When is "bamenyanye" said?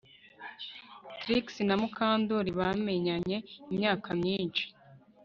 2.59-3.37